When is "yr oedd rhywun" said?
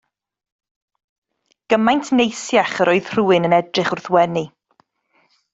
2.87-3.47